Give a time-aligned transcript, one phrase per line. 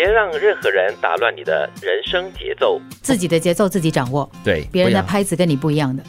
[0.00, 2.80] 别让任何人打乱你的人生节奏。
[3.02, 6.02] 自己的节奏自己掌握，对，别人的拍子跟你不一样的。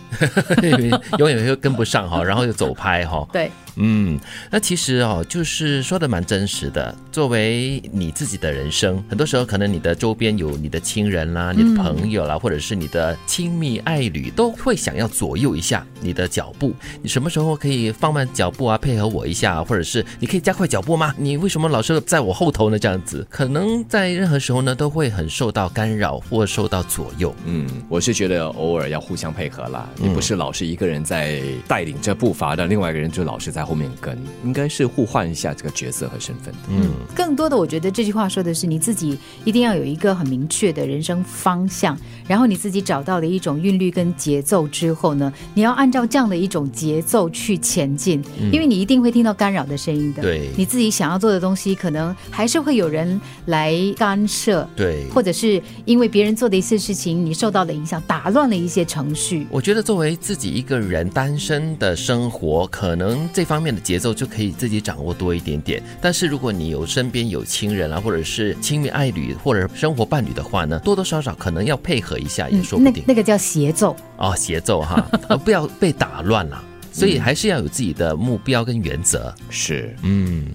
[1.19, 3.27] 永远会跟不上哈，然后又走拍哈。
[3.33, 4.17] 对，嗯，
[4.49, 6.95] 那其实哦，就是说的蛮真实的。
[7.11, 16.73] 作为你自己的人生，很多时候可能你的周边有你的亲人啦、你的朋友啦，或者是你的亲密爱侣，都会想要左右一下你的脚步。
[17.01, 21.13] 你什么时候可以放慢脚步啊，配合我一下，或者是你可以加快脚步吗？
[21.17, 22.79] 你为什么老是在我后头呢？
[22.79, 27.33] 这样子，可能在任何时候呢，都会很受到干扰或受到左右。
[27.45, 36.59] 嗯，我是觉得偶尔要互相配合啦，你不是老是一个人在带领着步伐的，另外一个人就老是在后面跟，应该是互换一下这个角色和身份的。
[36.69, 50.21] 嗯，更多的我觉得这句话说的是你自己一定要有一个很明确的人生方向，然后你自己找到了一种韵律跟节奏之后呢，你要按照这样的一种节奏去前进，因为你一定会听到干扰的声音的。
[50.21, 59.45] 对你自己想要做的东西，可能还是会有人来干涉，对，或者是因为别人做的一些事情，你受到了影响，打乱了一些程序。
[59.49, 65.81] 我觉得作为自己一个人单身的生活，可能这方面的节奏就可以自己掌握多一点点。
[66.01, 73.03] 但是如果你有身边有亲人啊，或者是亲密爱侣或者生活伴侣的话呢，多多少少可能要配合一下，也说不那定。
[73.07, 73.95] 那个叫协奏。
[74.17, 76.63] 哦，协奏哈， 而不要被打乱了。
[76.93, 79.33] 所以还是要有自己的目标跟原则。
[79.49, 80.47] 是，嗯，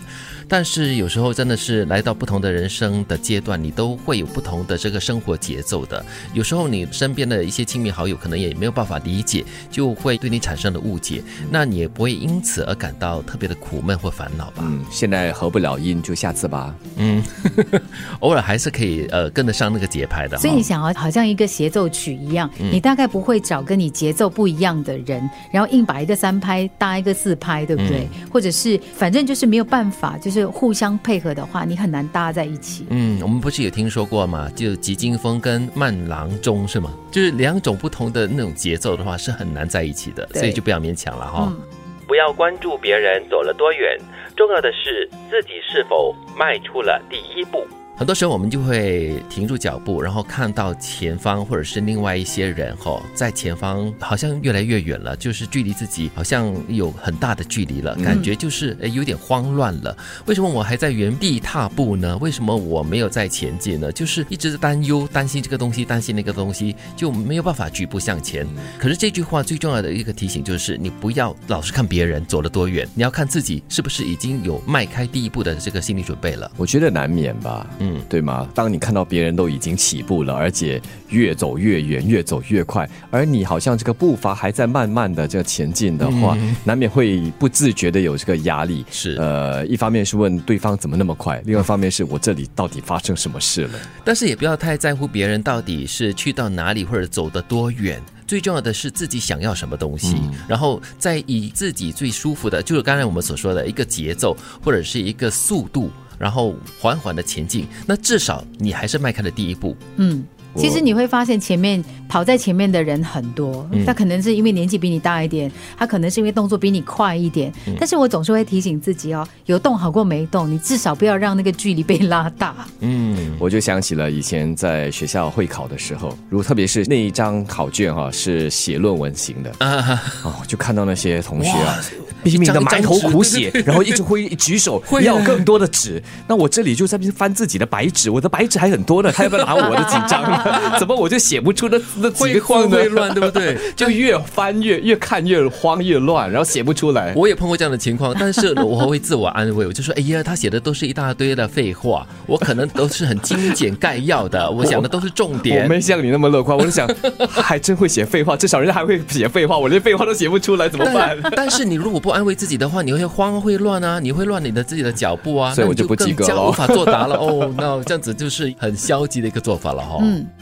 [0.48, 6.04] 但是有时候真的是来到不同的人生的阶段，你都会有不同的这个生活节奏的。
[6.34, 14.62] 有时候你身边的一些亲密好友可能也没有办法理解，就会对你产生了误解，那你也不会因此而感到特别的苦闷或烦恼吧？
[14.66, 16.74] 嗯，现在合不了音，就下次吧。
[16.96, 17.22] 嗯，
[18.20, 20.38] 偶尔还是可以呃跟得上那个节拍的。
[20.38, 28.06] 所以你想要好像一个协奏曲一样，你大概不会找跟你节奏不一样的人，然后硬把一个三拍搭一个四拍，对不对？
[28.30, 32.86] 或者是反正就是没有办法，就是互相配合的话，你很难搭在一起。
[32.90, 34.50] 嗯，我们不是有听说过吗？
[34.54, 36.92] 就急惊风跟慢郎中是吗？
[37.10, 41.46] 就是两种不同的那种节奏的话，是很难在一起的，所以就不要勉强了哈。
[41.48, 41.60] 嗯
[42.08, 43.98] 不要关注别人走了多远，
[44.36, 47.66] 重要的是自己是否迈出了第一步。
[47.98, 59.96] 很多时候我们就会停住脚步，然后看到前方或者是另外一些人哈、在前方好像越来越远了，就是距离自己好像有很大的距离了，感觉就是诶有点慌乱了。
[60.26, 62.18] 为什么我还在原地踏步呢？
[62.18, 63.90] 为什么我没有在前进呢？
[63.90, 68.46] 就是一直在担忧、担心这个东西，担心那个东西，就没有办法举步向前。
[68.78, 76.50] 可是这句话最重要的一个提醒就是，你不要老是看别人走了多远，你要看自己是不是已经有迈开第一步的这个心理准备了。
[76.58, 78.48] 我觉得难免吧，嗯，对吗？
[78.54, 88.84] 当你看到别人都已经起步了，而且越走越远，越走越快，而你好像这个步伐还在慢慢的这前进的话，难免会不自觉的有这个压力。
[88.90, 93.78] 是呃，一方面是问对方怎么那么快，另外一方面是我这里到底发生什么事了？
[94.04, 98.00] 但是也不要太在乎别人到底是去到哪里或者走得多远。
[98.26, 100.16] 最重要的是自己想要什么东西，
[100.48, 107.66] 然后再以自己最舒服的，就是刚才我们所说的一个节奏或者是一个速度，然后缓缓的前进。
[107.86, 109.76] 那至少你还是迈开了第一步。
[109.96, 110.24] 嗯。
[110.56, 117.52] 其实你会发现，前面跑在前面的人很多，他可能是因为年纪比你大一点，他可能是因为动作比你快一点。
[117.78, 122.54] 但是我总是会提醒自己哦，有动好过没动，你至少不要让那个距离被拉大。
[122.80, 131.78] 嗯，我就想起了以前在学校会考的时候，如特别是那一张考卷哈、是写论文型的啊，哦，就看到那些同学啊，
[132.24, 136.02] 拼命的埋头苦写然后一直挥举手要更多的纸。
[136.26, 140.44] 那我这里就在边翻自己的白纸，我的白纸还很多呢，他要不要拿我的几张呢？
[140.78, 143.56] 怎么我就写不出那那几个慌呢会乱，对不对？
[143.74, 147.12] 就越翻越越看越慌越乱，然后写不出来。
[147.14, 155.68] 我也碰过这样的情况，但是我会自我安慰，我就说：“哎呀，他写的都是一大堆的废话，我可能都是很精简概要的， 我想的都是重点我点。
[155.70, 156.88] ”没像你那么乐观，我就想，
[157.28, 161.16] 还真会写废话，至少人家还会写废话，我连废话都写不出来，怎么办？
[161.22, 167.54] 但但是你如果不安慰自己的话，你会慌会乱啊，你会乱你的自己的脚步啊，所以我就不及格咯更加无法作答了哦。
[167.56, 170.35] 那这样子就是很消极的一个做法了哈、嗯，别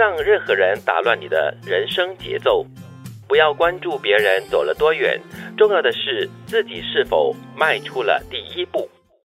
[0.00, 2.64] 让任何人打乱你的人生节奏。
[3.28, 5.20] 不要关注别人走了多远，
[5.58, 8.88] 重要的是自己是否迈出了第一步。